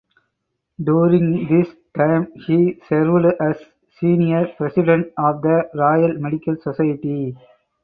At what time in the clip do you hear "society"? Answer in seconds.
6.59-7.37